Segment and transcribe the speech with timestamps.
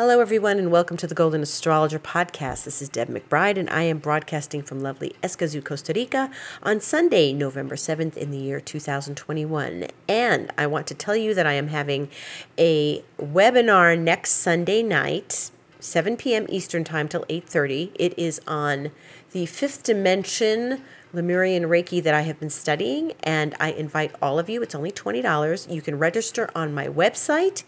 [0.00, 2.64] Hello, everyone, and welcome to the Golden Astrologer Podcast.
[2.64, 6.30] This is Deb McBride, and I am broadcasting from lovely Escazú, Costa Rica
[6.62, 9.88] on Sunday, November 7th in the year 2021.
[10.08, 12.08] And I want to tell you that I am having
[12.56, 15.50] a webinar next Sunday night,
[15.80, 16.46] 7 p.m.
[16.48, 17.90] Eastern Time till 8:30.
[17.94, 18.92] It is on
[19.32, 20.82] the fifth dimension
[21.12, 24.62] Lemurian Reiki that I have been studying, and I invite all of you.
[24.62, 25.72] It's only $20.
[25.72, 27.64] You can register on my website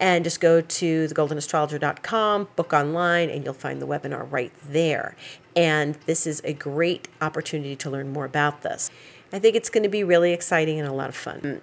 [0.00, 5.14] and just go to thegoldenastrologer.com, book online, and you'll find the webinar right there.
[5.54, 8.90] And this is a great opportunity to learn more about this.
[9.32, 11.60] I think it's going to be really exciting and a lot of fun.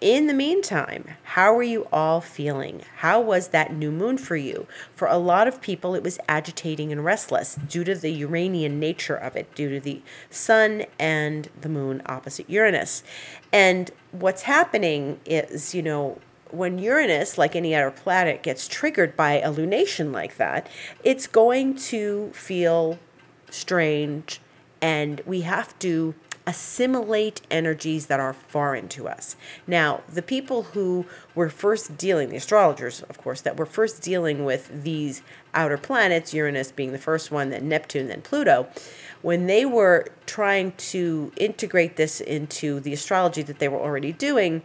[0.00, 2.80] In the meantime, how are you all feeling?
[2.98, 4.66] How was that new moon for you?
[4.94, 9.14] For a lot of people, it was agitating and restless due to the Uranian nature
[9.14, 10.00] of it, due to the
[10.30, 13.02] sun and the moon opposite Uranus.
[13.52, 16.18] And what's happening is, you know,
[16.50, 20.66] when Uranus, like any other planet, gets triggered by a lunation like that,
[21.04, 22.98] it's going to feel
[23.50, 24.40] strange
[24.80, 26.14] and we have to
[26.50, 29.36] assimilate energies that are foreign to us.
[29.68, 34.44] Now, the people who were first dealing, the astrologers, of course, that were first dealing
[34.44, 35.22] with these
[35.54, 38.66] outer planets, Uranus being the first one, then Neptune, then Pluto,
[39.22, 44.62] when they were trying to integrate this into the astrology that they were already doing,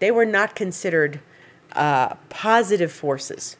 [0.00, 1.20] they were not considered
[1.72, 3.56] uh, positive forces.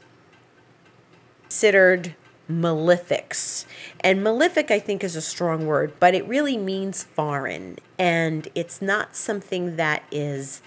[1.44, 2.14] Considered
[2.50, 3.64] malefics.
[4.00, 7.78] And malefic, I think, is a strong word, but it really means foreign.
[7.98, 10.60] And it's not something that is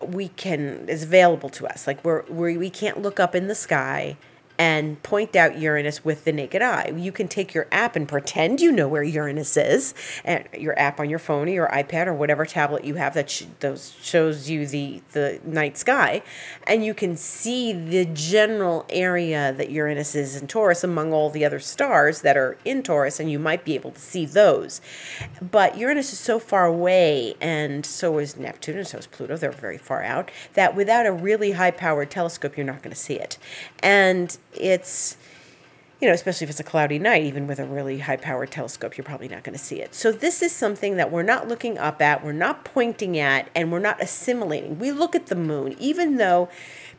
[0.00, 3.54] we can is available to us like we're, we we can't look up in the
[3.54, 4.16] sky
[4.58, 6.92] and point out Uranus with the naked eye.
[6.96, 10.98] You can take your app and pretend you know where Uranus is, and your app
[10.98, 14.50] on your phone or your iPad or whatever tablet you have that sh- those shows
[14.50, 16.22] you the the night sky,
[16.66, 21.44] and you can see the general area that Uranus is in Taurus among all the
[21.44, 24.80] other stars that are in Taurus, and you might be able to see those.
[25.40, 29.36] But Uranus is so far away, and so is Neptune, and so is Pluto.
[29.36, 33.00] They're very far out that without a really high powered telescope, you're not going to
[33.00, 33.38] see it,
[33.82, 35.16] and it's
[36.00, 38.96] you know, especially if it's a cloudy night, even with a really high powered telescope,
[38.96, 39.96] you're probably not going to see it.
[39.96, 43.72] So, this is something that we're not looking up at, we're not pointing at, and
[43.72, 44.78] we're not assimilating.
[44.78, 46.48] We look at the moon, even though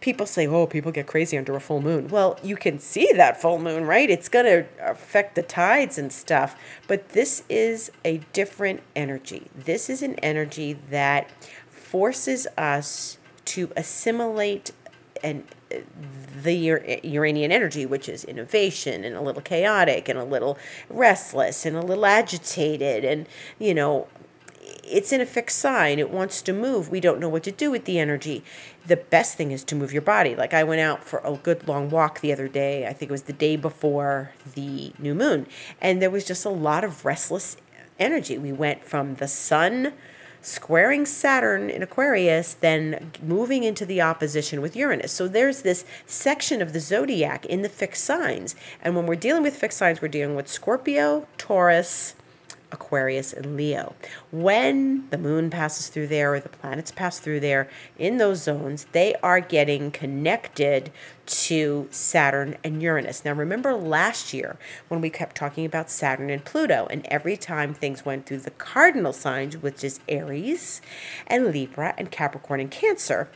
[0.01, 2.09] people say, oh, people get crazy under a full moon.
[2.09, 4.09] Well, you can see that full moon, right?
[4.09, 6.57] It's going to affect the tides and stuff.
[6.87, 9.47] But this is a different energy.
[9.55, 11.29] This is an energy that
[11.69, 14.71] forces us to assimilate
[15.23, 15.43] and
[16.43, 20.57] the Uranian energy, which is innovation and a little chaotic and a little
[20.89, 23.03] restless and a little agitated.
[23.03, 23.27] And,
[23.59, 24.07] you know,
[24.83, 25.99] it's in a fixed sign.
[25.99, 26.89] It wants to move.
[26.89, 28.43] We don't know what to do with the energy.
[28.85, 30.35] The best thing is to move your body.
[30.35, 32.87] Like I went out for a good long walk the other day.
[32.87, 35.47] I think it was the day before the new moon.
[35.81, 37.57] And there was just a lot of restless
[37.99, 38.37] energy.
[38.37, 39.93] We went from the sun
[40.41, 45.11] squaring Saturn in Aquarius, then moving into the opposition with Uranus.
[45.11, 48.55] So there's this section of the zodiac in the fixed signs.
[48.81, 52.15] And when we're dealing with fixed signs, we're dealing with Scorpio, Taurus,
[52.71, 53.95] Aquarius, and Leo.
[54.31, 58.85] When the moon passes through there or the planets pass through there in those zones,
[58.91, 60.91] they are getting connected
[61.25, 63.23] to Saturn and Uranus.
[63.23, 67.73] Now, remember last year when we kept talking about Saturn and Pluto, and every time
[67.73, 70.81] things went through the cardinal signs, which is Aries
[71.27, 73.29] and Libra and Capricorn and Cancer,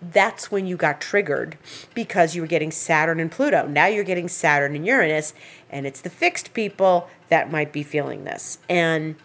[0.00, 1.56] that's when you got triggered
[1.94, 3.66] because you were getting Saturn and Pluto.
[3.66, 5.32] Now you're getting Saturn and Uranus,
[5.70, 8.58] and it's the fixed people that might be feeling this.
[8.68, 9.16] And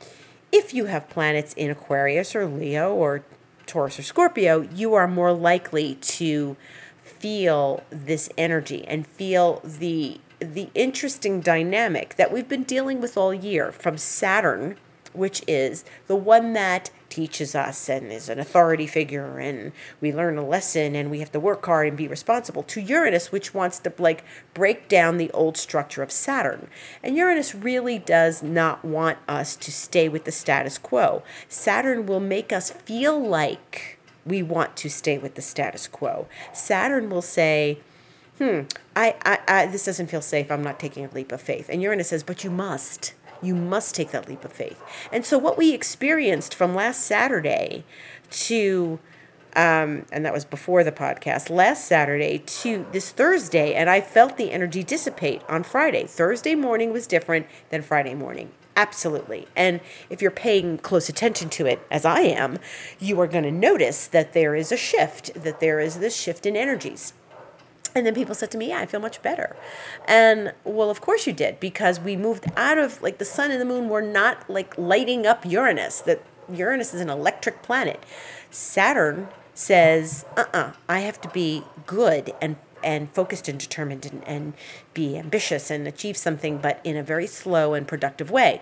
[0.52, 3.24] if you have planets in Aquarius or Leo or
[3.66, 6.56] Taurus or Scorpio, you are more likely to
[7.04, 13.32] feel this energy and feel the the interesting dynamic that we've been dealing with all
[13.32, 14.76] year from Saturn,
[15.14, 20.38] which is the one that teaches us and is an authority figure and we learn
[20.38, 23.78] a lesson and we have to work hard and be responsible to Uranus which wants
[23.78, 24.24] to like
[24.54, 26.68] break down the old structure of Saturn.
[27.04, 31.22] And Uranus really does not want us to stay with the status quo.
[31.48, 36.28] Saturn will make us feel like we want to stay with the status quo.
[36.54, 37.80] Saturn will say,
[38.38, 38.62] hmm,
[38.96, 40.50] I, I, I, this doesn't feel safe.
[40.50, 41.70] I'm not taking a leap of faith.
[41.70, 44.82] And Uranus says, but you must you must take that leap of faith.
[45.12, 47.84] And so, what we experienced from last Saturday
[48.32, 49.00] to,
[49.56, 54.38] um, and that was before the podcast, last Saturday to this Thursday, and I felt
[54.38, 56.06] the energy dissipate on Friday.
[56.06, 58.52] Thursday morning was different than Friday morning.
[58.76, 59.48] Absolutely.
[59.56, 62.58] And if you're paying close attention to it, as I am,
[63.00, 66.46] you are going to notice that there is a shift, that there is this shift
[66.46, 67.14] in energies.
[67.94, 69.56] And then people said to me, Yeah, I feel much better.
[70.06, 73.60] And well, of course you did, because we moved out of like the sun and
[73.60, 78.04] the moon were not like lighting up Uranus, that Uranus is an electric planet.
[78.50, 84.06] Saturn says, uh uh-uh, uh I have to be good and and focused and determined
[84.06, 84.54] and, and
[84.94, 88.62] be ambitious and achieve something, but in a very slow and productive way.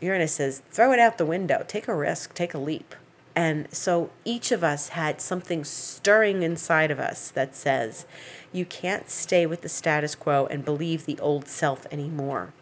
[0.00, 2.94] Uranus says, throw it out the window, take a risk, take a leap.
[3.36, 8.06] And so each of us had something stirring inside of us that says,
[8.52, 12.52] you can't stay with the status quo and believe the old self anymore.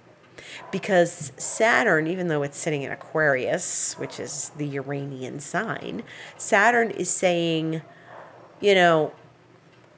[0.71, 6.03] Because Saturn, even though it's sitting in Aquarius, which is the Uranian sign,
[6.37, 7.83] Saturn is saying,
[8.61, 9.13] you know,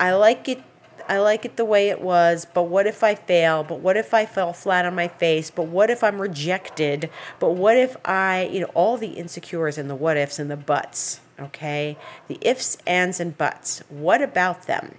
[0.00, 0.62] I like it
[1.09, 3.62] I like it the way it was, but what if I fail?
[3.62, 5.51] But what if I fell flat on my face?
[5.51, 7.11] But what if I'm rejected?
[7.39, 10.56] But what if I, you know, all the insecures and the what ifs and the
[10.56, 11.99] buts, okay?
[12.29, 13.83] The ifs, ands, and buts.
[13.89, 14.95] What about them?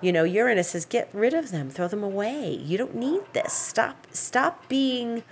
[0.00, 2.52] You know, Uranus says get rid of them, throw them away.
[2.52, 3.52] You don't need this.
[3.52, 5.22] Stop stop being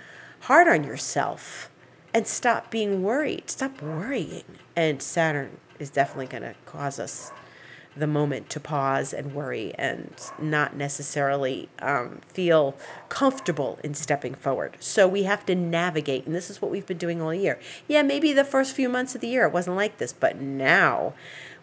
[0.41, 1.69] hard on yourself
[2.13, 3.49] and stop being worried.
[3.49, 4.43] Stop worrying.
[4.75, 7.31] And Saturn is definitely going to cause us
[7.95, 12.75] the moment to pause and worry and not necessarily um, feel
[13.09, 14.77] comfortable in stepping forward.
[14.79, 17.59] So we have to navigate, and this is what we've been doing all year.
[17.87, 21.13] Yeah, maybe the first few months of the year it wasn't like this, but now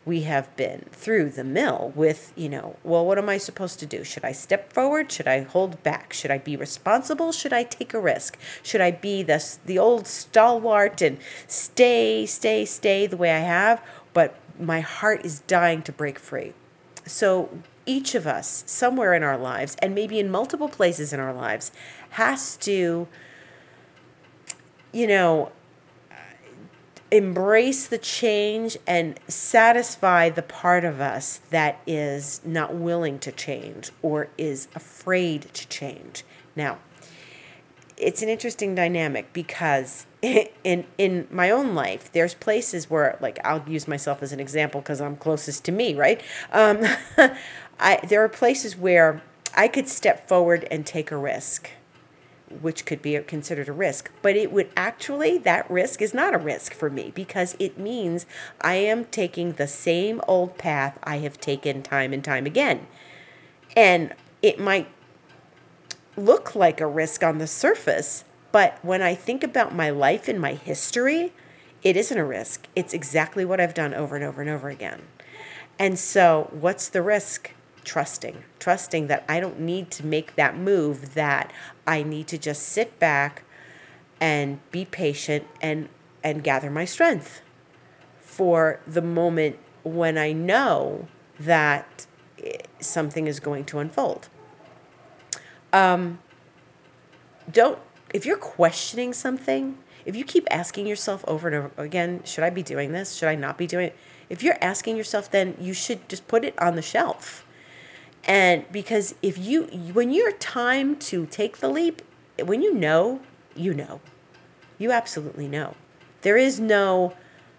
[0.05, 3.87] we have been through the mill with, you know, well, what am I supposed to
[3.87, 4.05] do?
[4.05, 5.11] Should I step forward?
[5.11, 6.13] Should I hold back?
[6.13, 7.33] Should I be responsible?
[7.33, 8.39] Should I take a risk?
[8.63, 11.19] Should I be the, the old stalwart and
[11.49, 13.83] stay, stay, stay the way I have?
[14.13, 16.53] But my heart is dying to break free.
[17.05, 17.51] So
[17.87, 21.71] each of us, somewhere in our lives, and maybe in multiple places in our lives,
[22.11, 23.07] has to,
[24.93, 25.53] you know,
[27.11, 33.93] embrace the change and satisfy the part of us that is not willing to change
[34.03, 36.25] or is afraid to change.
[36.57, 36.79] Now,
[37.97, 40.07] it's an interesting dynamic because
[40.65, 44.81] in in my own life there's places where like I'll use myself as an example
[44.81, 46.21] because I'm closest to me right?
[46.53, 46.85] Um,
[47.81, 49.23] I there are places where
[49.55, 51.71] I could step forward and take a risk
[52.61, 56.39] which could be considered a risk but it would actually that risk is not a
[56.39, 58.27] risk for me because it means
[58.61, 62.87] I am taking the same old path I have taken time and time again.
[63.77, 64.89] And it might
[66.17, 70.41] look like a risk on the surface, but when I think about my life and
[70.41, 71.33] my history,
[71.83, 72.69] it isn't a risk.
[72.75, 75.03] It's exactly what I've done over and over and over again.
[75.79, 77.53] And so, what's the risk?
[77.85, 81.53] Trusting, trusting that I don't need to make that move, that
[81.87, 83.45] I need to just sit back
[84.21, 85.89] and be patient and,
[86.25, 87.43] and gather my strength
[88.19, 91.07] for the moment when I know
[91.39, 92.07] that
[92.43, 94.29] eh, something is going to unfold.
[95.73, 96.19] Um,
[97.51, 97.79] don't,
[98.13, 102.51] if you're questioning something, if you keep asking yourself over and over again, should I
[102.51, 103.15] be doing this?
[103.15, 103.97] Should I not be doing it?
[104.29, 107.45] If you're asking yourself, then you should just put it on the shelf.
[108.25, 112.03] And because if you, when you're time to take the leap,
[112.43, 113.21] when you know,
[113.55, 114.01] you know.
[114.79, 115.75] You absolutely know.
[116.23, 117.15] There is no,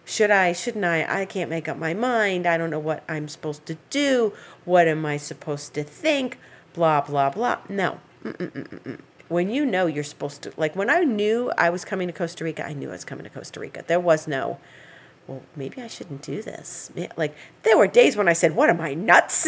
[0.05, 1.21] should I, shouldn't I?
[1.21, 2.45] I can't make up my mind.
[2.45, 4.33] I don't know what I'm supposed to do.
[4.65, 6.37] What am I supposed to think?
[6.73, 7.59] Blah, blah, blah.
[7.69, 7.99] No.
[8.23, 8.99] Mm-mm-mm-mm.
[9.29, 12.43] When you know you're supposed to, like when I knew I was coming to Costa
[12.43, 13.83] Rica, I knew I was coming to Costa Rica.
[13.85, 14.59] There was no,
[15.27, 16.91] well, maybe I shouldn't do this.
[17.17, 19.47] Like there were days when I said, what am I, nuts?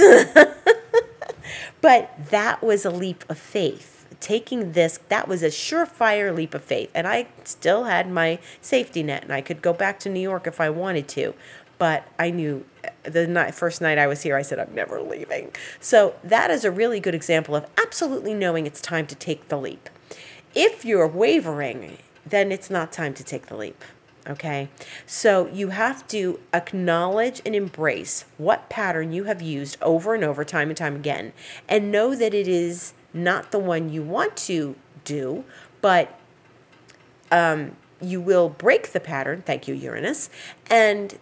[1.81, 3.95] but that was a leap of faith.
[4.19, 6.91] Taking this, that was a surefire leap of faith.
[6.93, 10.45] And I still had my safety net and I could go back to New York
[10.45, 11.33] if I wanted to.
[11.79, 12.65] But I knew
[13.03, 15.51] the night, first night I was here, I said, I'm never leaving.
[15.79, 19.57] So that is a really good example of absolutely knowing it's time to take the
[19.57, 19.89] leap.
[20.53, 23.83] If you're wavering, then it's not time to take the leap.
[24.27, 24.69] Okay,
[25.07, 30.43] so you have to acknowledge and embrace what pattern you have used over and over,
[30.43, 31.33] time and time again,
[31.67, 35.45] and know that it is not the one you want to do,
[35.81, 36.19] but
[37.31, 39.41] um, you will break the pattern.
[39.43, 40.29] Thank you, Uranus,
[40.69, 41.17] and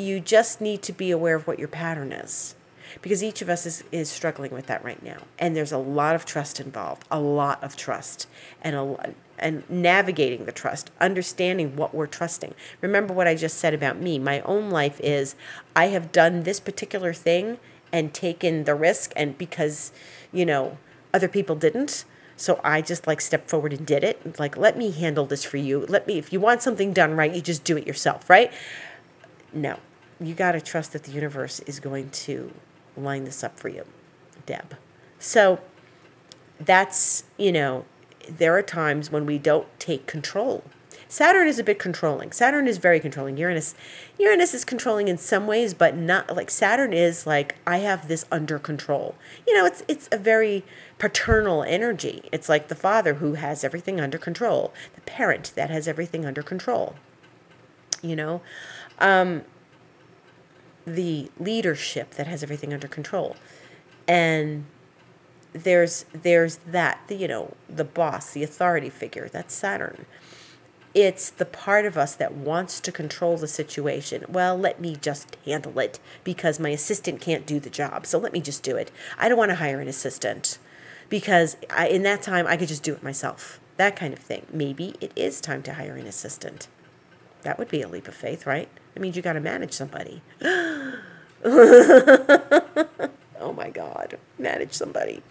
[0.00, 2.54] you just need to be aware of what your pattern is
[3.02, 6.14] because each of us is, is struggling with that right now and there's a lot
[6.14, 8.26] of trust involved a lot of trust
[8.62, 13.74] and a and navigating the trust understanding what we're trusting remember what i just said
[13.74, 15.34] about me my own life is
[15.76, 17.58] i have done this particular thing
[17.92, 19.92] and taken the risk and because
[20.32, 20.76] you know
[21.14, 22.04] other people didn't
[22.36, 24.38] so I just like stepped forward and did it.
[24.38, 25.84] Like, let me handle this for you.
[25.86, 28.50] Let me, if you want something done right, you just do it yourself, right?
[29.52, 29.78] No,
[30.20, 32.52] you got to trust that the universe is going to
[32.96, 33.84] line this up for you,
[34.46, 34.76] Deb.
[35.18, 35.60] So
[36.58, 37.84] that's, you know,
[38.28, 40.64] there are times when we don't take control.
[41.08, 42.30] Saturn is a bit controlling.
[42.30, 43.36] Saturn is very controlling.
[43.36, 43.74] Uranus
[44.16, 48.24] Uranus is controlling in some ways, but not like Saturn is like I have this
[48.30, 49.16] under control.
[49.44, 50.64] You know, it's it's a very
[50.98, 52.28] paternal energy.
[52.30, 56.44] It's like the father who has everything under control, the parent that has everything under
[56.44, 56.94] control.
[58.02, 58.40] You know,
[59.00, 59.42] um,
[60.86, 63.36] the leadership that has everything under control,
[64.08, 64.64] and
[65.52, 69.28] there's there's that you know the boss, the authority figure.
[69.28, 70.06] That's Saturn.
[70.92, 74.24] It's the part of us that wants to control the situation.
[74.28, 78.06] Well, let me just handle it because my assistant can't do the job.
[78.06, 78.90] So let me just do it.
[79.16, 80.58] I don't want to hire an assistant
[81.08, 83.60] because I, in that time I could just do it myself.
[83.76, 84.46] That kind of thing.
[84.52, 86.66] Maybe it is time to hire an assistant.
[87.42, 88.68] That would be a leap of faith, right?
[88.94, 90.22] That means you got to manage somebody.
[90.42, 90.98] oh
[93.54, 95.22] my God, manage somebody.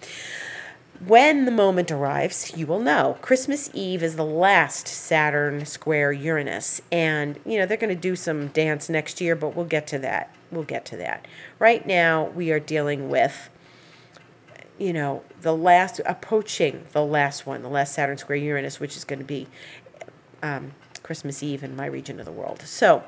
[1.05, 3.17] When the moment arrives, you will know.
[3.21, 6.81] Christmas Eve is the last Saturn square Uranus.
[6.91, 9.99] And, you know, they're going to do some dance next year, but we'll get to
[9.99, 10.35] that.
[10.51, 11.25] We'll get to that.
[11.57, 13.49] Right now, we are dealing with,
[14.77, 19.05] you know, the last, approaching the last one, the last Saturn square Uranus, which is
[19.05, 19.47] going to be
[20.43, 22.61] um, Christmas Eve in my region of the world.
[22.63, 23.03] So,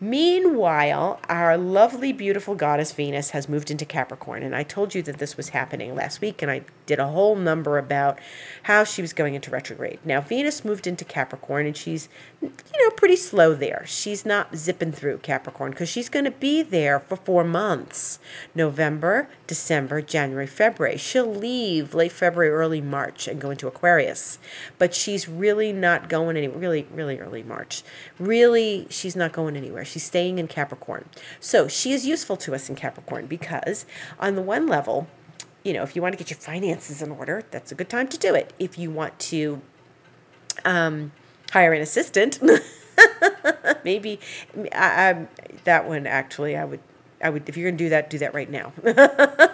[0.00, 4.42] Meanwhile, our lovely, beautiful goddess Venus has moved into Capricorn.
[4.42, 7.36] And I told you that this was happening last week, and I did a whole
[7.36, 8.18] number about
[8.64, 10.00] how she was going into retrograde.
[10.04, 12.08] Now, Venus moved into Capricorn, and she's,
[12.42, 13.84] you know, pretty slow there.
[13.86, 18.18] She's not zipping through Capricorn because she's going to be there for four months
[18.54, 20.96] November, December, January, February.
[20.96, 24.38] She'll leave late February, early March and go into Aquarius.
[24.78, 27.82] But she's really not going any really, really early March.
[28.18, 29.84] Really, she's not going anywhere.
[29.84, 31.04] She's staying in Capricorn.
[31.38, 33.84] So she is useful to us in Capricorn because,
[34.18, 35.06] on the one level,
[35.68, 38.08] you know, if you want to get your finances in order, that's a good time
[38.08, 38.54] to do it.
[38.58, 39.60] If you want to
[40.64, 41.12] um,
[41.52, 42.40] hire an assistant,
[43.84, 44.18] maybe
[44.72, 45.28] I, I,
[45.64, 46.80] that one actually I would
[47.22, 48.72] I would if you're gonna do that, do that right now.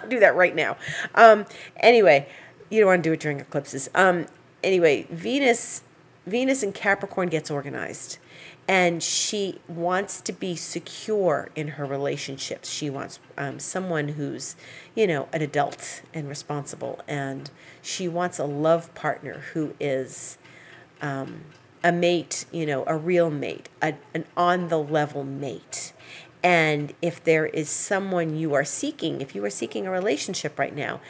[0.07, 0.77] do that right now.
[1.15, 1.45] Um,
[1.81, 2.29] anyway,
[2.69, 3.89] you don't want to do it during eclipses.
[3.93, 4.27] Um,
[4.63, 5.83] anyway, Venus
[6.25, 8.19] Venus and Capricorn gets organized
[8.67, 12.69] and she wants to be secure in her relationships.
[12.69, 14.55] She wants um, someone who's,
[14.95, 20.37] you know, an adult and responsible, and she wants a love partner who is
[21.01, 21.41] um,
[21.83, 25.93] a mate, you know, a real mate, a, an on the level mate.
[26.43, 30.75] And if there is someone you are seeking, if you are seeking a relationship right
[30.75, 31.01] now,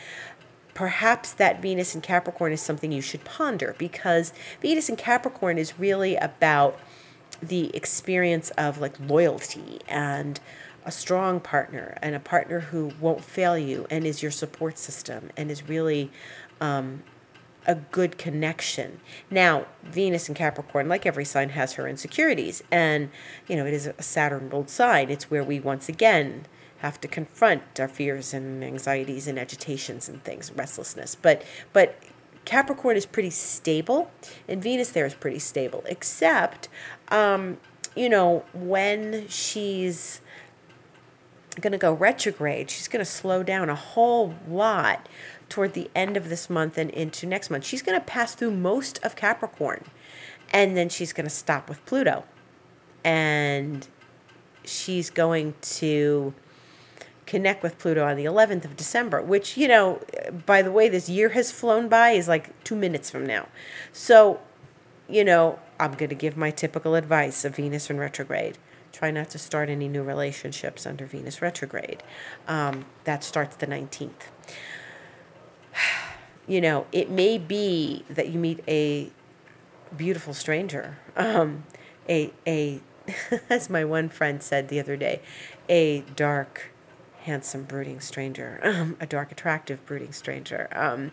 [0.73, 5.79] perhaps that Venus in Capricorn is something you should ponder because Venus in Capricorn is
[5.79, 6.77] really about
[7.41, 10.39] the experience of like loyalty and
[10.85, 15.31] a strong partner and a partner who won't fail you and is your support system
[15.35, 16.11] and is really
[16.61, 17.03] um,
[17.65, 18.99] a good connection.
[19.31, 22.63] Now, Venus in Capricorn, like every sign, has her insecurities.
[22.71, 23.09] And,
[23.47, 25.09] you know, it is a Saturn ruled sign.
[25.09, 26.45] It's where we once again
[26.79, 31.15] have to confront our fears and anxieties and agitations and things, restlessness.
[31.15, 31.97] But, but
[32.45, 34.11] Capricorn is pretty stable,
[34.47, 36.69] and Venus there is pretty stable, except,
[37.09, 37.57] um,
[37.95, 40.21] you know, when she's
[41.61, 45.07] going to go retrograde, she's going to slow down a whole lot
[45.47, 47.65] toward the end of this month and into next month.
[47.65, 49.85] She's going to pass through most of Capricorn,
[50.51, 52.25] and then she's going to stop with Pluto.
[53.03, 53.87] And
[54.63, 56.33] she's going to
[57.25, 60.01] connect with Pluto on the 11th of December, which, you know,
[60.45, 63.47] by the way, this year has flown by is like two minutes from now.
[63.93, 64.39] So,
[65.07, 68.57] you know, I'm going to give my typical advice of Venus in retrograde.
[68.91, 72.01] Try not to start any new relationships under Venus retrograde.
[72.47, 74.11] Um, that starts the 19th.
[76.47, 79.09] You know, it may be that you meet a
[79.97, 81.63] beautiful stranger, um,
[82.07, 82.81] a, a,
[83.49, 85.21] as my one friend said the other day,
[85.67, 86.71] a dark,
[87.25, 90.69] handsome brooding stranger, um, a dark, attractive brooding stranger.
[90.71, 91.11] Um,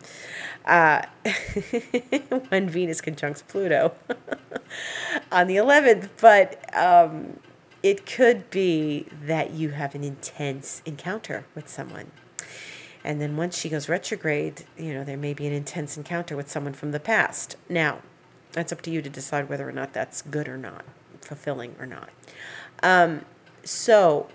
[0.65, 1.01] uh,
[2.49, 3.93] when Venus conjuncts Pluto
[5.31, 7.39] on the 11th, but um,
[7.81, 12.11] it could be that you have an intense encounter with someone.
[13.03, 16.49] And then once she goes retrograde, you know, there may be an intense encounter with
[16.49, 17.57] someone from the past.
[17.67, 17.99] Now,
[18.53, 20.85] that's up to you to decide whether or not that's good or not,
[21.21, 22.09] fulfilling or not.
[22.81, 23.25] Um,
[23.63, 24.29] so,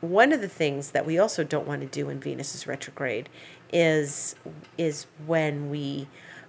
[0.00, 3.28] one of the things that we also don't want to do when Venus is retrograde
[3.72, 4.36] is
[4.78, 6.08] is when we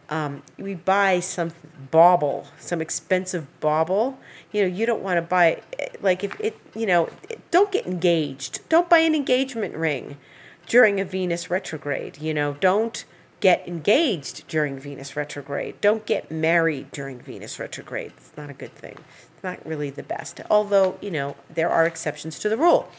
[0.10, 1.52] um, we buy some
[1.92, 4.18] bauble, some expensive bauble,
[4.52, 5.62] you know, you don't want to buy
[6.02, 7.10] like if it, you know,
[7.52, 8.68] don't get engaged.
[8.70, 10.18] Don't buy an engagement ring
[10.66, 12.20] during a Venus retrograde.
[12.20, 13.04] You know, don't
[13.40, 15.80] get engaged during Venus retrograde.
[15.82, 18.14] Don't get married during Venus retrograde.
[18.18, 18.98] It's not a good thing.
[19.34, 20.42] It's not really the best.
[20.50, 22.90] Although, you know, there are exceptions to the rule.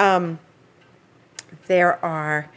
[0.00, 0.38] Um,
[1.66, 2.50] there are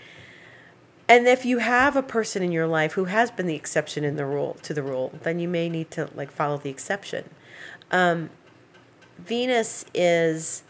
[1.07, 4.15] and if you have a person in your life who has been the exception in
[4.15, 7.29] the rule to the rule, then you may need to like follow the exception.
[7.91, 8.29] Um,
[9.19, 10.63] Venus is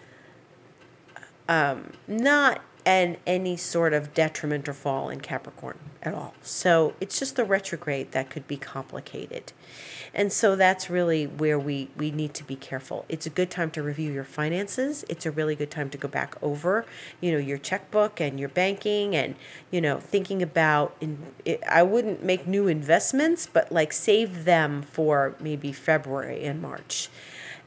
[1.48, 6.34] um, not and any sort of detriment or fall in Capricorn at all.
[6.42, 9.54] So it's just the retrograde that could be complicated.
[10.14, 13.06] And so that's really where we, we need to be careful.
[13.10, 15.04] It's a good time to review your finances.
[15.10, 16.86] It's a really good time to go back over,
[17.20, 19.36] you know, your checkbook and your banking and,
[19.72, 21.18] you know, thinking about, in,
[21.68, 27.10] I wouldn't make new investments, but like save them for maybe February and March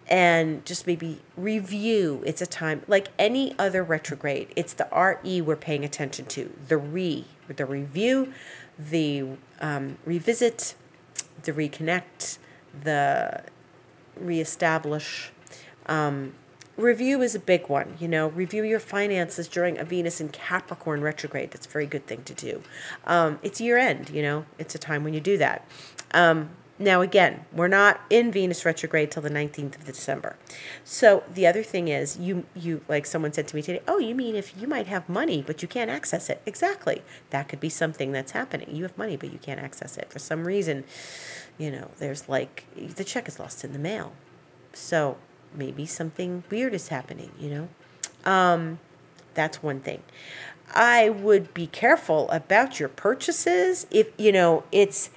[0.09, 2.23] and just maybe review.
[2.25, 4.53] It's a time like any other retrograde.
[4.57, 8.33] It's the RE we're paying attention to, the re, the review,
[8.79, 9.25] the
[9.61, 10.75] um, revisit,
[11.43, 12.39] the reconnect,
[12.83, 13.43] the
[14.19, 15.31] reestablish.
[15.87, 16.35] Um,
[16.77, 17.97] review is a big one.
[17.99, 21.51] You know, review your finances during a Venus in Capricorn retrograde.
[21.51, 22.63] That's a very good thing to do.
[23.07, 24.11] Um, it's year end.
[24.11, 25.67] You know, it's a time when you do that.
[26.13, 30.37] Um, now, again, we're not in Venus retrograde till the 19th of December.
[30.85, 34.15] So the other thing is, you, you like someone said to me today, oh, you
[34.15, 36.43] mean if you might have money, but you can't access it?
[36.45, 37.03] Exactly.
[37.31, 38.77] That could be something that's happening.
[38.77, 40.13] You have money, but you can't access it.
[40.13, 40.85] For some reason,
[41.57, 44.13] you know, there's like, the check is lost in the mail.
[44.75, 45.17] So
[45.55, 47.69] maybe something weird is happening, you know?
[48.31, 48.81] Um,
[49.33, 50.03] that's one thing.
[50.75, 53.87] I would be careful about your purchases.
[53.91, 55.09] If, you know, it's,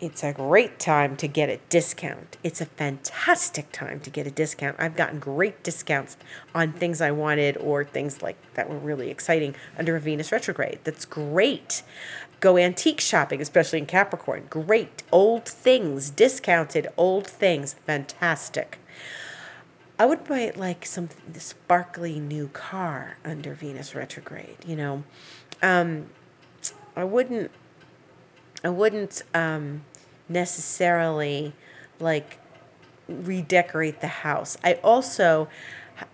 [0.00, 2.36] it's a great time to get a discount.
[2.44, 4.76] It's a fantastic time to get a discount.
[4.78, 6.16] I've gotten great discounts
[6.54, 10.78] on things I wanted or things like that were really exciting under a Venus retrograde.
[10.84, 11.82] That's great.
[12.40, 14.46] Go antique shopping, especially in Capricorn.
[14.48, 15.02] Great.
[15.10, 17.74] Old things, discounted old things.
[17.84, 18.78] Fantastic.
[19.98, 25.02] I would buy like some sparkly new car under Venus retrograde, you know.
[25.60, 26.10] Um,
[26.94, 27.50] I wouldn't
[28.64, 29.82] I wouldn't um,
[30.28, 31.52] necessarily
[32.00, 32.38] like
[33.08, 34.56] redecorate the house.
[34.62, 35.48] I also,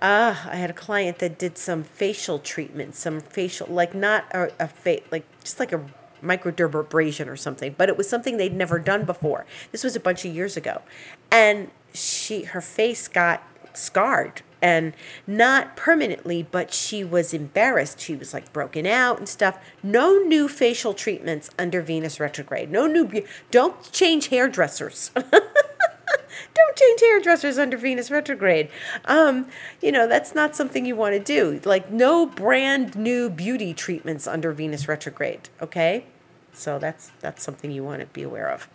[0.00, 4.53] uh, I had a client that did some facial treatment, some facial, like not a,
[4.59, 5.85] a fa- like just like a
[6.22, 9.44] microdermabrasion or something, but it was something they'd never done before.
[9.72, 10.83] This was a bunch of years ago,
[11.31, 13.42] and she, her face got
[13.74, 14.95] scarred and
[15.27, 18.01] not permanently, but she was embarrassed.
[18.01, 19.59] She was like broken out and stuff.
[19.83, 22.71] No new facial treatments under Venus retrograde.
[22.71, 23.07] No new.
[23.07, 25.11] Be- don't change hairdressers.
[26.55, 28.69] don't change hairdressers under Venus retrograde.
[29.05, 29.47] Um,
[29.81, 31.61] you know, that's not something you want to do.
[31.64, 36.07] Like, no brand new beauty treatments under Venus retrograde, okay?
[36.53, 38.69] So that's that's something you want to be aware of.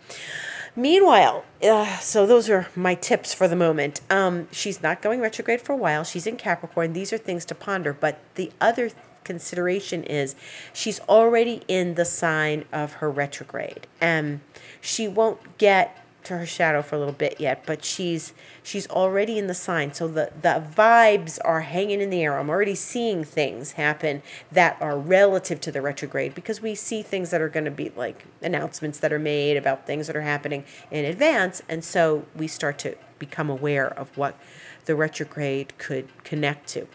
[0.76, 4.00] Meanwhile, uh, so those are my tips for the moment.
[4.08, 6.04] Um, she's not going retrograde for a while.
[6.04, 6.92] She's in Capricorn.
[6.92, 7.92] These are things to ponder.
[7.92, 8.90] But the other
[9.24, 10.34] consideration is
[10.72, 14.40] she's already in the sign of her retrograde, and
[14.80, 19.38] she won't get to her shadow for a little bit yet, but she's she's already
[19.38, 19.92] in the sign.
[19.94, 22.38] So the the vibes are hanging in the air.
[22.38, 27.30] I'm already seeing things happen that are relative to the retrograde because we see things
[27.30, 30.64] that are going to be like announcements that are made about things that are happening
[30.90, 34.38] in advance, and so we start to become aware of what
[34.86, 36.86] the retrograde could connect to.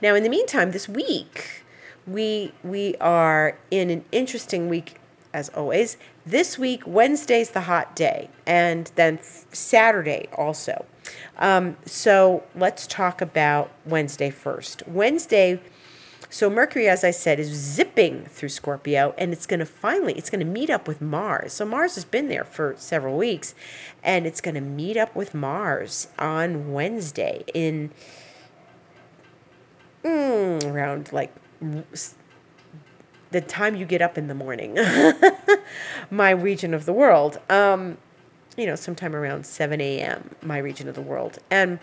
[0.00, 1.62] Now, in the meantime, this week
[2.06, 5.00] we we are in an interesting week
[5.34, 5.96] as always.
[6.26, 9.20] This week, Wednesday's the hot day, and then
[9.52, 10.84] Saturday also.
[11.38, 14.82] Um, so let's talk about Wednesday first.
[14.88, 15.60] Wednesday,
[16.28, 20.28] so Mercury, as I said, is zipping through Scorpio, and it's going to finally, it's
[20.28, 21.52] going to meet up with Mars.
[21.52, 23.54] So Mars has been there for several weeks,
[24.02, 27.92] and it's going to meet up with Mars on Wednesday in
[30.02, 31.32] mm, around like
[33.30, 34.78] the time you get up in the morning,
[36.10, 37.38] my region of the world.
[37.50, 37.98] Um,
[38.56, 41.38] you know, sometime around 7 a.m., my region of the world.
[41.50, 41.78] And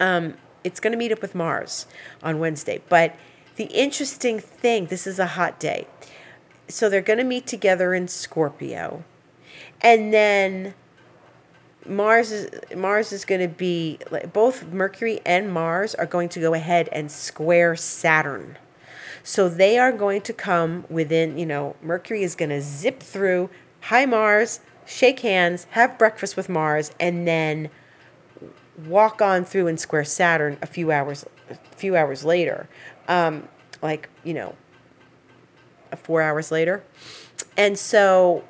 [0.00, 1.86] um, it's going to meet up with Mars
[2.22, 2.82] on Wednesday.
[2.88, 3.16] But
[3.56, 5.86] the interesting thing, this is a hot day.
[6.68, 9.04] So they're going to meet together in Scorpio.
[9.80, 10.74] And then
[11.86, 13.98] Mars is Mars is going to be
[14.32, 18.56] both Mercury and Mars are going to go ahead and square Saturn
[19.22, 23.50] so they are going to come within, you know, Mercury is going to zip through
[23.82, 27.70] hi Mars, shake hands, have breakfast with Mars, and then
[28.86, 32.68] walk on through and square Saturn a few hours a few hours later.
[33.08, 33.48] Um,
[33.82, 34.54] like, you know,
[35.96, 36.84] four hours later.
[37.56, 38.44] And so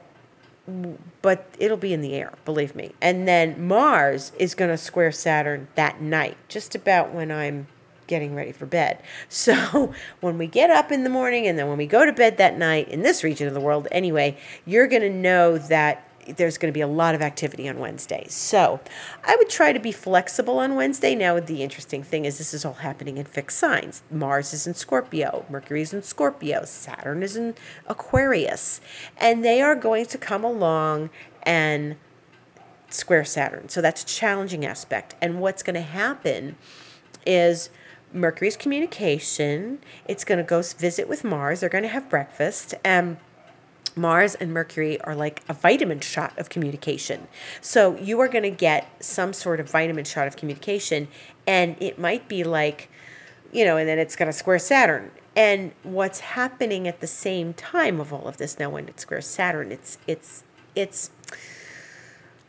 [1.22, 2.92] but it'll be in the air, believe me.
[3.00, 7.66] And then Mars is going to square Saturn that night, just about when I'm
[8.12, 9.02] getting ready for bed.
[9.42, 12.36] So when we get up in the morning and then when we go to bed
[12.36, 16.58] that night in this region of the world, anyway, you're going to know that there's
[16.58, 18.26] going to be a lot of activity on Wednesday.
[18.28, 18.80] So
[19.24, 21.14] I would try to be flexible on Wednesday.
[21.14, 24.02] Now, the interesting thing is this is all happening in fixed signs.
[24.10, 27.54] Mars is in Scorpio, Mercury is in Scorpio, Saturn is in
[27.86, 28.80] Aquarius,
[29.16, 31.10] and they are going to come along
[31.42, 31.96] and
[32.90, 33.68] square Saturn.
[33.68, 35.16] So that's a challenging aspect.
[35.20, 36.56] And what's going to happen
[37.26, 37.70] is
[38.12, 39.78] Mercury's communication.
[40.06, 41.60] It's going to go visit with Mars.
[41.60, 42.74] They're going to have breakfast.
[42.84, 43.18] and.
[43.94, 47.28] Mars and Mercury are like a vitamin shot of communication.
[47.60, 51.08] So you are going to get some sort of vitamin shot of communication,
[51.46, 52.88] and it might be like,
[53.52, 55.10] you know, and then it's going to square Saturn.
[55.36, 59.26] And what's happening at the same time of all of this now when it squares
[59.26, 60.44] Saturn, it's it's
[60.74, 61.10] it's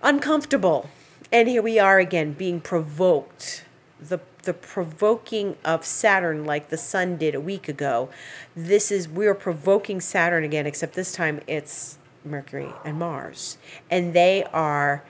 [0.01, 0.89] uncomfortable.
[1.31, 3.65] And here we are again being provoked.
[3.99, 8.09] The the provoking of Saturn like the sun did a week ago.
[8.55, 13.57] This is we're provoking Saturn again, except this time it's Mercury and Mars.
[13.89, 15.03] And they are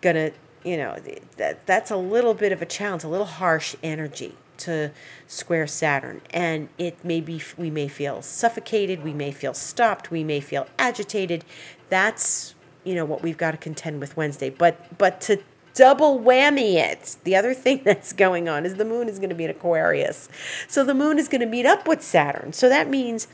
[0.00, 0.96] gonna, you know,
[1.36, 4.92] that that's a little bit of a challenge, a little harsh energy to
[5.26, 6.20] square Saturn.
[6.30, 10.66] And it may be we may feel suffocated, we may feel stopped, we may feel
[10.78, 11.44] agitated.
[11.88, 14.50] That's you know what we've got to contend with Wednesday.
[14.50, 15.42] But but to
[15.74, 17.16] double whammy it.
[17.24, 20.28] The other thing that's going on is the moon is going to be in Aquarius.
[20.68, 22.52] So the moon is going to meet up with Saturn.
[22.52, 23.28] So that means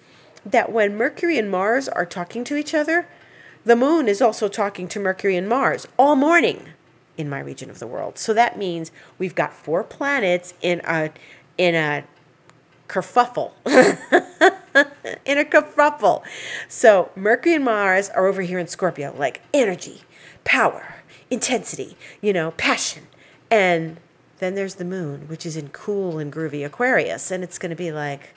[0.44, 3.07] that when Mercury and Mars are talking to each other,
[3.64, 6.70] the moon is also talking to Mercury and Mars all morning
[7.18, 8.18] in my region of the world.
[8.18, 11.11] So that means we've got four planets in a
[11.59, 12.05] in a
[12.88, 13.53] kerfuffle.
[15.26, 16.22] in a kerfuffle.
[16.68, 20.03] So Mercury and Mars are over here in Scorpio, like energy,
[20.44, 21.00] power,
[21.31, 23.07] intensity, you know, passion.
[23.51, 23.99] And
[24.38, 27.31] then there's the moon, which is in cool and groovy Aquarius.
[27.31, 28.35] And it's going to be like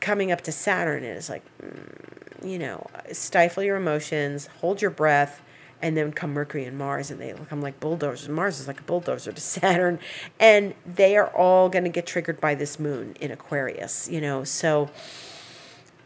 [0.00, 1.04] coming up to Saturn.
[1.04, 5.42] And it's like, mm, you know, stifle your emotions, hold your breath.
[5.80, 8.28] And then come Mercury and Mars, and they come like bulldozers.
[8.28, 10.00] Mars is like a bulldozer to Saturn.
[10.40, 14.42] And they are all going to get triggered by this moon in Aquarius, you know.
[14.42, 14.90] So,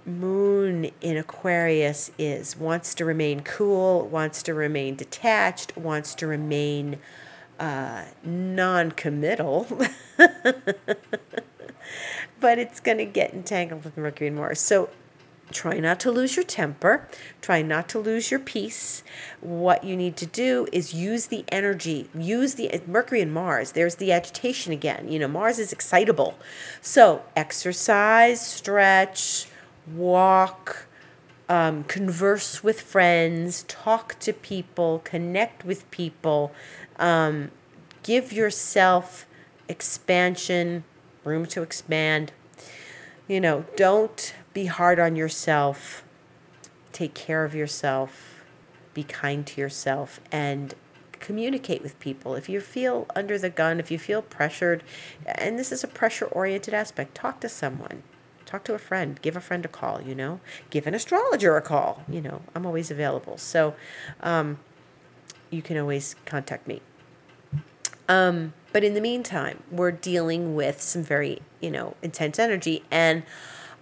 [0.07, 6.99] moon in Aquarius is wants to remain cool, wants to remain detached, wants to remain
[7.59, 9.67] uh, non committal.
[12.41, 14.61] but it's going to get entangled with Mercury and Mars.
[14.61, 14.91] So
[15.53, 17.09] try not to lose your temper.
[17.41, 19.05] Try not to lose your peace.
[19.41, 22.09] What you need to do is use the energy.
[22.15, 23.73] Use the Mercury and Mars.
[23.73, 25.11] There's the agitation again.
[25.11, 26.39] You know, Mars is excitable.
[26.81, 29.47] So exercise, stretch,
[29.87, 30.87] walk,
[31.49, 36.53] um, converse with friends, talk to people, connect with people,
[36.99, 37.51] um,
[38.03, 39.27] give yourself
[39.69, 40.85] expansion,
[41.25, 42.33] room to expand.
[43.29, 46.05] You know, don't be hard on yourself.
[46.93, 48.45] Take care of yourself.
[48.95, 50.75] Be kind to yourself and
[51.13, 52.35] communicate with people.
[52.35, 54.83] If you feel under the gun, if you feel pressured,
[55.25, 58.03] and this is a pressure oriented aspect, talk to someone
[58.53, 60.39] talk to a friend, give a friend a call, you know,
[60.69, 63.39] give an astrologer a call, you know, I'm always available.
[63.39, 63.75] So
[64.21, 64.59] um,
[65.49, 66.83] you can always contact me.
[68.11, 72.85] Um, but in the meantime, we're dealing with some very, you know, intense energy.
[72.91, 73.23] And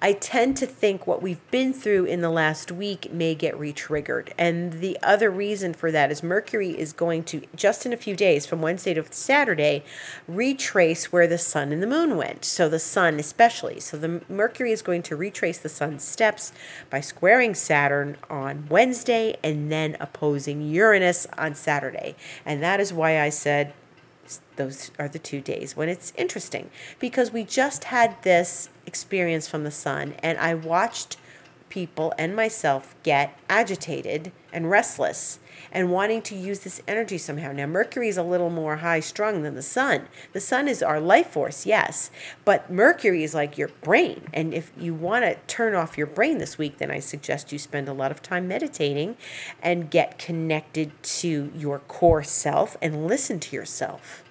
[0.02, 4.32] I tend to think what we've been through in the last week may get re-triggered.
[4.38, 8.16] And the other reason for that is Mercury is going to, just in a few
[8.16, 9.84] days, from Wednesday to Saturday,
[10.26, 12.46] retrace where the sun and the moon went.
[12.46, 13.78] So the sun, especially.
[13.80, 16.52] So the Mercury is going to retrace the sun's steps
[16.88, 22.16] by squaring Saturn on Wednesday and then opposing Uranus on Saturday.
[22.46, 23.74] And that is why I said
[24.56, 26.70] those are the two days when it's interesting.
[26.98, 31.16] Because we just had this experience from the sun and I watched
[31.70, 35.38] people and myself get agitated and restless
[35.72, 37.52] and wanting to use this energy somehow.
[37.52, 40.08] Now, Mercury is a little more high strung than the sun.
[40.32, 42.10] The sun is our life force, yes,
[42.44, 44.28] but Mercury is like your brain.
[44.32, 47.58] And if you want to turn off your brain this week, then I suggest you
[47.58, 49.16] spend a lot of time meditating
[49.62, 54.24] and get connected to your core self and listen to yourself.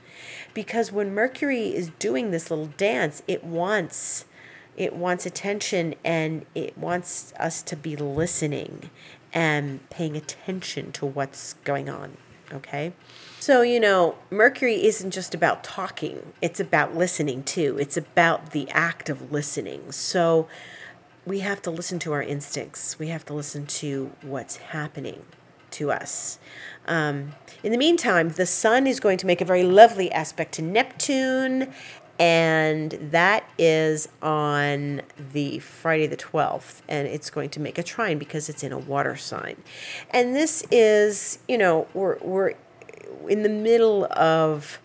[0.54, 4.26] Because when Mercury is doing this little dance, it wants
[4.78, 8.90] it wants attention and it wants us to be listening
[9.34, 12.18] and paying attention to what's going on.
[12.52, 12.94] Okay.
[13.40, 17.78] So, you know, Mercury isn't just about talking, it's about listening too.
[17.80, 19.92] It's about the act of listening.
[19.92, 20.48] So,
[21.26, 25.26] we have to listen to our instincts, we have to listen to what's happening
[25.72, 26.40] to us.
[26.88, 30.62] Um, in the meantime, the sun is going to make a very lovely aspect to
[30.64, 31.72] Neptune,
[32.20, 35.02] and that is on
[35.32, 38.78] the Friday the 12th, and it's going to make a trine because it's in a
[38.78, 39.56] water sign.
[40.12, 42.54] And this is, you know, we're, we're
[43.30, 44.80] in the middle of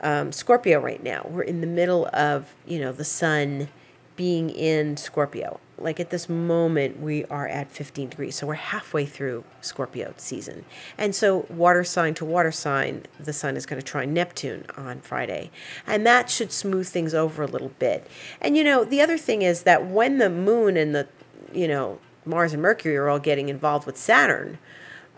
[0.00, 1.26] um, Scorpio right now.
[1.28, 3.68] We're in the middle of, you know, the sun
[4.16, 9.06] being in Scorpio like at this moment we are at 15 degrees so we're halfway
[9.06, 10.64] through scorpio season.
[10.96, 15.00] And so water sign to water sign the sun is going to trine neptune on
[15.00, 15.50] friday.
[15.86, 18.06] And that should smooth things over a little bit.
[18.40, 21.08] And you know the other thing is that when the moon and the
[21.52, 24.58] you know mars and mercury are all getting involved with saturn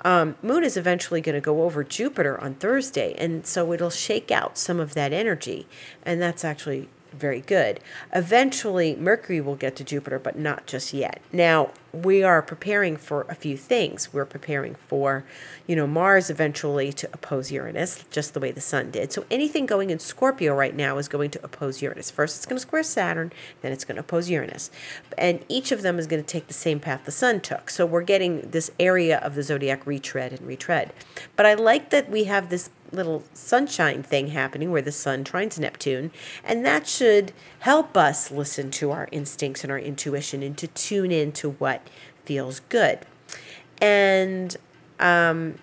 [0.04, 3.14] um, moon is eventually going to go over jupiter on thursday.
[3.16, 5.66] And so it'll shake out some of that energy.
[6.02, 7.80] And that's actually very good.
[8.12, 11.20] Eventually, Mercury will get to Jupiter, but not just yet.
[11.32, 14.12] Now, we are preparing for a few things.
[14.12, 15.24] We're preparing for,
[15.66, 19.12] you know, Mars eventually to oppose Uranus, just the way the Sun did.
[19.12, 22.10] So anything going in Scorpio right now is going to oppose Uranus.
[22.10, 24.70] First, it's going to square Saturn, then it's going to oppose Uranus.
[25.16, 27.70] And each of them is going to take the same path the Sun took.
[27.70, 30.92] So we're getting this area of the zodiac retread and retread.
[31.36, 35.58] But I like that we have this little sunshine thing happening where the sun trines
[35.58, 36.10] Neptune,
[36.42, 41.12] and that should help us listen to our instincts and our intuition and to tune
[41.12, 41.86] into what
[42.24, 43.00] feels good.
[43.80, 44.56] And,
[45.00, 45.56] um,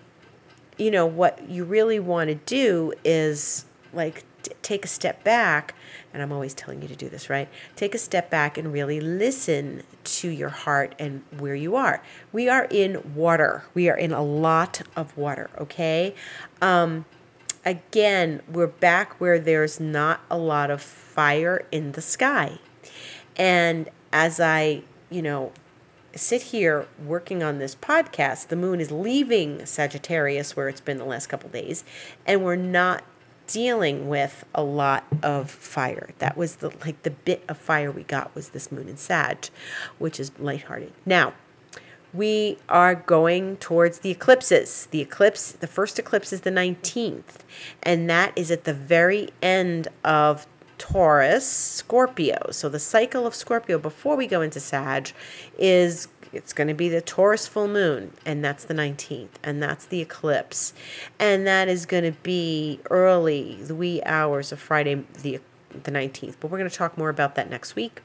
[0.78, 5.74] you know, what you really want to do is like t- take a step back.
[6.12, 7.48] And I'm always telling you to do this, right?
[7.74, 12.02] Take a step back and really listen to your heart and where you are.
[12.32, 13.64] We are in water.
[13.74, 16.14] We are in a lot of water, okay?
[16.60, 17.06] Um,
[17.64, 22.58] again, we're back where there's not a lot of fire in the sky.
[23.36, 25.52] And as I, you know,
[26.14, 31.04] sit here working on this podcast, the moon is leaving Sagittarius, where it's been the
[31.04, 31.84] last couple days,
[32.26, 33.02] and we're not
[33.46, 36.10] dealing with a lot of fire.
[36.18, 39.48] That was the like the bit of fire we got was this moon in Sag,
[39.98, 40.92] which is lighthearted.
[41.04, 41.34] Now,
[42.12, 44.86] we are going towards the eclipses.
[44.90, 47.40] The eclipse, the first eclipse is the 19th,
[47.82, 50.46] and that is at the very end of
[50.78, 52.50] Taurus, Scorpio.
[52.50, 55.12] So the cycle of Scorpio before we go into Sag
[55.58, 59.84] is it's going to be the Taurus full moon, and that's the 19th, and that's
[59.84, 60.72] the eclipse.
[61.18, 65.40] And that is going to be early, the wee hours of Friday, the
[65.84, 68.02] the 19th, but we're going to talk more about that next week.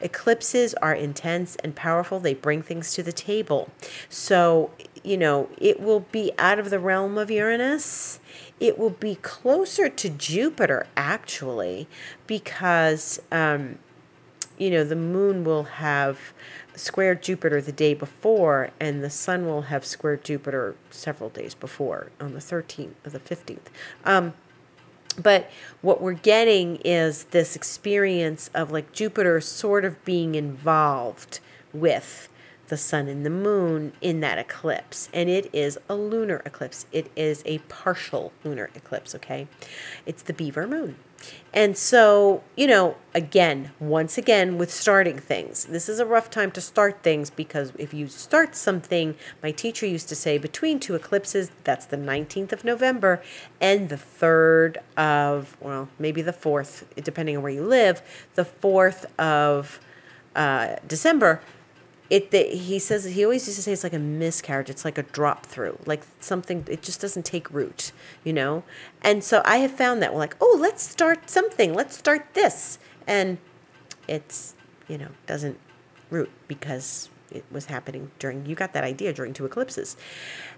[0.00, 3.70] Eclipses are intense and powerful, they bring things to the table.
[4.08, 4.70] So,
[5.02, 8.20] you know, it will be out of the realm of Uranus.
[8.58, 11.88] It will be closer to Jupiter, actually,
[12.26, 13.78] because, um,
[14.58, 16.34] you know, the moon will have
[16.76, 22.10] squared Jupiter the day before, and the sun will have squared Jupiter several days before
[22.20, 23.68] on the 13th or the 15th.
[24.04, 24.34] Um,
[25.14, 25.50] but
[25.82, 31.40] what we're getting is this experience of like Jupiter sort of being involved
[31.72, 32.28] with
[32.68, 35.08] the sun and the moon in that eclipse.
[35.12, 36.86] And it is a lunar eclipse.
[36.92, 39.48] It is a partial lunar eclipse, okay?
[40.06, 40.96] It's the beaver moon.
[41.52, 46.52] And so, you know, again, once again, with starting things, this is a rough time
[46.52, 50.94] to start things because if you start something, my teacher used to say between two
[50.94, 53.20] eclipses, that's the 19th of November
[53.60, 58.00] and the 3rd of, well, maybe the 4th, depending on where you live,
[58.36, 59.80] the 4th of
[60.36, 61.40] uh, December,
[62.10, 64.68] it the, he says he always used to say it's like a miscarriage.
[64.68, 67.92] It's like a drop through like something it just doesn't take root
[68.24, 68.64] you know?
[69.00, 71.72] And so i have found that we're like oh let's start something.
[71.72, 72.78] Let's start this.
[73.06, 73.38] And
[74.08, 74.54] it's
[74.88, 75.58] you know doesn't
[76.10, 79.96] root because it was happening during you got that idea during two eclipses.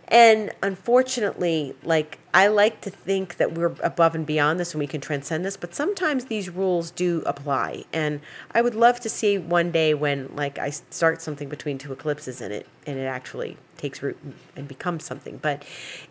[0.08, 4.86] And unfortunately like i like to think that we're above and beyond this and we
[4.86, 7.84] can transcend this but sometimes these rules do apply.
[7.92, 8.20] And
[8.52, 12.40] i would love to see one day when like i start something between two eclipses
[12.40, 14.18] in it and it actually takes root
[14.54, 15.38] and becomes something.
[15.38, 15.64] But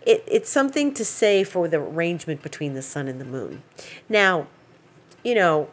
[0.05, 3.63] it, it's something to say for the arrangement between the sun and the moon.
[4.09, 4.47] Now
[5.23, 5.69] you know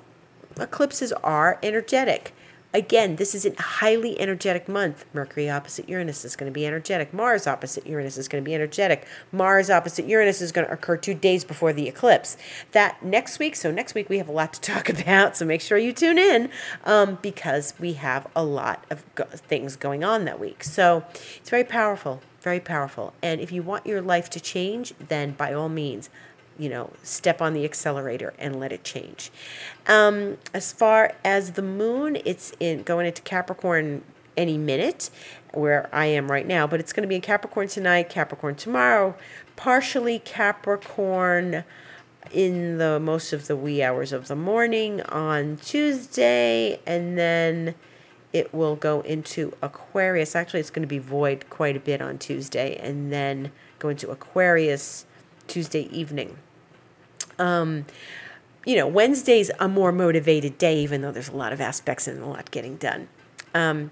[0.60, 2.34] eclipses are energetic
[2.74, 5.06] Again, this is a highly energetic month.
[5.14, 7.14] Mercury opposite Uranus is going to be energetic.
[7.14, 9.06] Mars opposite Uranus is going to be energetic.
[9.32, 12.36] Mars opposite Uranus is going to occur two days before the eclipse.
[12.72, 15.62] That next week, so next week we have a lot to talk about, so make
[15.62, 16.50] sure you tune in
[16.84, 20.62] um, because we have a lot of go- things going on that week.
[20.62, 21.04] So
[21.36, 23.14] it's very powerful, very powerful.
[23.22, 26.10] And if you want your life to change, then by all means,
[26.58, 29.30] you know, step on the accelerator and let it change.
[29.86, 34.02] Um, as far as the moon, it's in going into Capricorn
[34.36, 35.10] any minute,
[35.52, 39.16] where I am right now, but it's going to be in Capricorn tonight, Capricorn tomorrow,
[39.56, 41.64] partially Capricorn
[42.32, 47.74] in the most of the wee hours of the morning on Tuesday, and then
[48.32, 50.36] it will go into Aquarius.
[50.36, 54.10] Actually, it's going to be void quite a bit on Tuesday, and then go into
[54.10, 55.06] Aquarius
[55.46, 56.36] Tuesday evening.
[57.38, 57.86] Um,
[58.64, 62.22] you know, Wednesday's a more motivated day, even though there's a lot of aspects and
[62.22, 63.08] a lot getting done.
[63.54, 63.90] Um,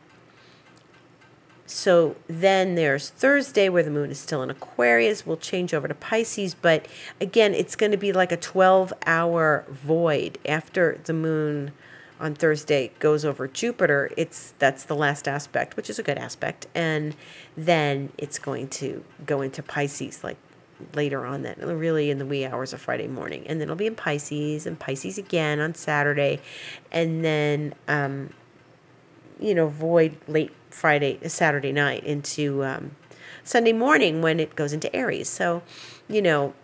[1.66, 5.26] so then there's Thursday where the moon is still in Aquarius.
[5.26, 6.86] We'll change over to Pisces, but
[7.20, 11.72] again, it's going to be like a 12 hour void after the moon
[12.20, 14.10] on Thursday goes over Jupiter.
[14.16, 17.16] It's that's the last aspect, which is a good aspect, and
[17.56, 20.38] then it's going to go into Pisces like
[20.94, 23.44] later on that really in the wee hours of Friday morning.
[23.46, 26.40] And then it'll be in Pisces and Pisces again on Saturday.
[26.92, 28.30] And then um,
[29.40, 32.92] you know void late Friday Saturday night into um,
[33.44, 35.28] Sunday morning when it goes into Aries.
[35.28, 35.62] So
[36.08, 36.54] you know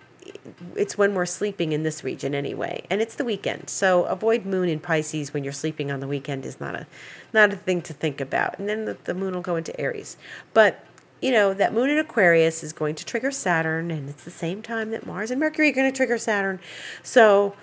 [0.77, 2.85] it's when we're sleeping in this region anyway.
[2.89, 3.69] And it's the weekend.
[3.69, 6.87] So a void moon in pisces when you're sleeping on the weekend is not a
[7.33, 8.59] not a thing to think about.
[8.59, 10.17] And then the, the moon will go into aries.
[10.55, 10.85] But
[11.23, 14.61] you know, that moon in Aquarius is going to trigger Saturn, and it's the same
[14.61, 16.59] time that Mars and Mercury are going to trigger Saturn.
[17.03, 17.55] So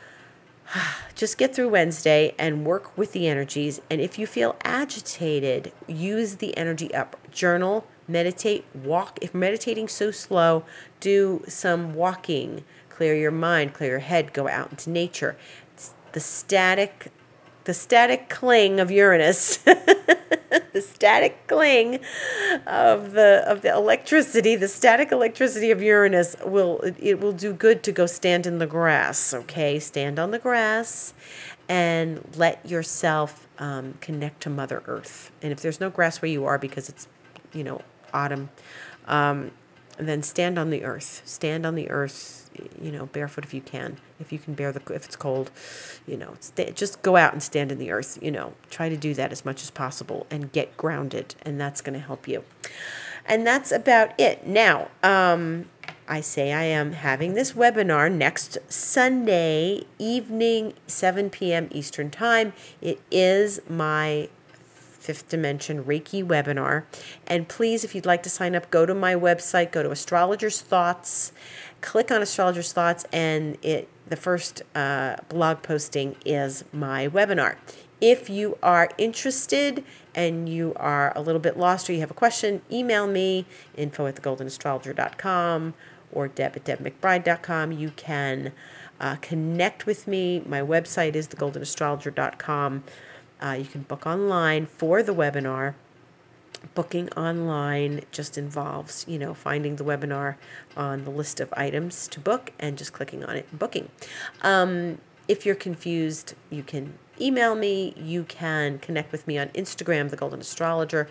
[1.15, 3.82] just get through Wednesday and work with the energies.
[3.89, 7.17] And if you feel agitated, use the energy up.
[7.32, 9.19] Journal, meditate, walk.
[9.22, 10.63] If meditating so slow,
[11.02, 12.63] do some walking.
[12.89, 15.38] Clear your mind, clear your head, go out into nature.
[16.13, 17.12] the static
[17.65, 22.00] the static cling of Uranus, the static cling
[22.65, 27.84] of the of the electricity, the static electricity of Uranus will it will do good
[27.84, 29.34] to go stand in the grass.
[29.34, 31.13] Okay, stand on the grass,
[31.67, 35.32] and let yourself um, connect to Mother Earth.
[35.41, 37.08] And if there's no grass where you are because it's
[37.54, 37.82] you know
[38.13, 38.50] autumn,
[39.08, 39.52] um,
[39.98, 41.22] then stand on the earth.
[41.26, 42.38] Stand on the earth
[42.82, 45.52] you know, barefoot if you can, if you can bear the, if it's cold,
[46.08, 48.98] you know, st- just go out and stand in the earth, you know, try to
[48.98, 52.43] do that as much as possible and get grounded, and that's going to help you.
[53.26, 54.48] And that's about it.
[54.48, 55.65] Now, um,
[56.08, 61.67] I say I am having this webinar next Sunday evening, 7 p.m.
[61.72, 62.54] Eastern Time.
[62.82, 64.30] It is my
[65.00, 66.84] fifth dimension Reiki webinar.
[67.26, 70.62] And please, if you'd like to sign up, go to my website, go to Astrologer's
[70.62, 71.32] Thoughts,
[71.82, 77.56] click on Astrologer's Thoughts, and it the first uh, blog posting is my webinar.
[78.02, 79.84] If you are interested
[80.15, 84.08] and you are a little bit lost or you have a question, email me info
[84.08, 85.74] at thegoldenastrologer.com
[86.12, 87.72] or deb at debmcbride.com.
[87.72, 88.54] You can
[89.00, 90.42] uh, connect with me.
[90.46, 92.84] My website is thegoldenastrologer.com.
[93.42, 95.76] Uh, you can book online for the webinar.
[96.76, 100.36] Booking online just involves, you know, finding the webinar
[100.76, 103.89] on the list of items to book and just clicking on it and booking.
[104.41, 107.93] Um, if you're confused, you can email me.
[107.95, 111.08] You can connect with me on Instagram, The Golden Astrologer.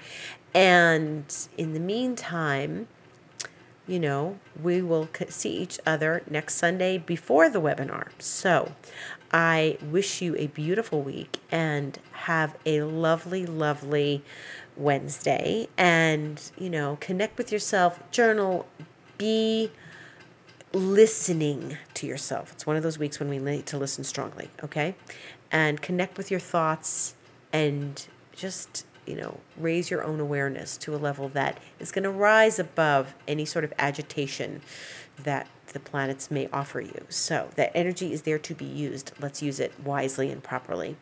[0.54, 1.24] And
[1.56, 2.88] in the meantime,
[3.86, 8.08] you know, we will see each other next Sunday before the webinar.
[8.18, 8.72] So
[9.32, 14.22] I wish you a beautiful week and have a lovely, lovely
[14.78, 15.68] Wednesday.
[15.76, 18.66] And, you know, connect with yourself, journal,
[19.16, 19.70] be
[20.72, 22.52] listening to yourself.
[22.52, 24.94] It's one of those weeks when we need to listen strongly, okay?
[25.50, 27.14] And connect with your thoughts
[27.52, 32.10] and just you know, raise your own awareness to a level that is going to
[32.10, 34.60] rise above any sort of agitation
[35.22, 37.04] that the planets may offer you.
[37.08, 39.12] So that energy is there to be used.
[39.20, 40.96] Let's use it wisely and properly.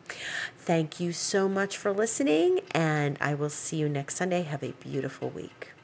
[0.57, 4.43] Thank you so much for listening, and I will see you next Sunday.
[4.43, 5.76] Have a beautiful week.